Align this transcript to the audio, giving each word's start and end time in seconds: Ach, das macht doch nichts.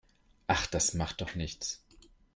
Ach, 0.47 0.65
das 0.65 0.95
macht 0.95 1.21
doch 1.21 1.35
nichts. 1.35 1.83